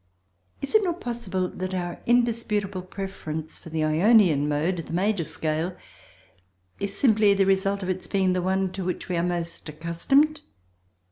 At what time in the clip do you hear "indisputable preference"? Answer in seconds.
2.07-3.59